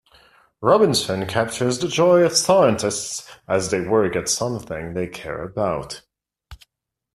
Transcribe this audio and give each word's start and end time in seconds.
Robinson 0.61 1.27
captures 1.27 1.77
the 1.77 1.87
joy 1.87 2.21
of 2.23 2.35
scientists 2.35 3.29
as 3.47 3.69
they 3.69 3.81
work 3.81 4.15
at 4.15 4.29
something 4.29 4.95
they 4.95 5.05
care 5.05 5.43
about. 5.43 6.01